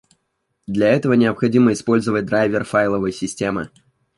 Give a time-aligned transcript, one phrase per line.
[0.65, 3.69] Для этого необходимо использовать драйвер файловой системы